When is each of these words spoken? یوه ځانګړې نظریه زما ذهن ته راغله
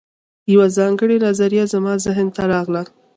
یوه 0.53 0.67
ځانګړې 0.77 1.17
نظریه 1.25 1.65
زما 1.73 1.93
ذهن 2.05 2.27
ته 2.35 2.43
راغله 2.53 2.83